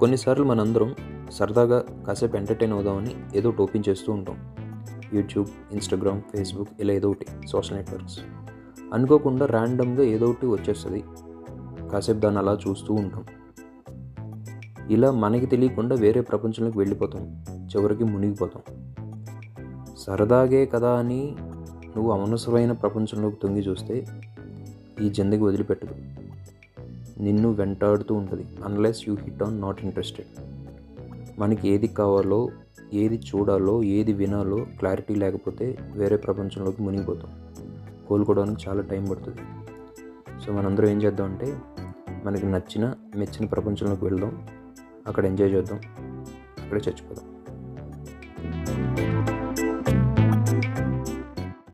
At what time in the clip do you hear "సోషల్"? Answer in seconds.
7.48-7.76